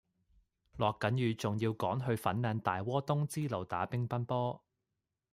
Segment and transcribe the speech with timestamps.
[0.77, 4.59] 落緊雨仲要趕住去粉嶺大窩東支路打乒乓波